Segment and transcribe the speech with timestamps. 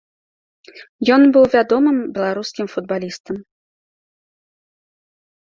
[1.15, 3.37] Ён быў вядомым беларускім футбалістам.